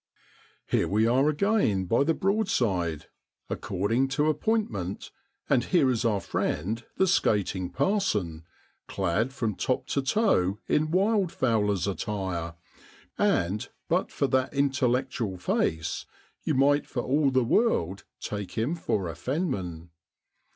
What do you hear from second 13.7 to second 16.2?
but for that intellectual face,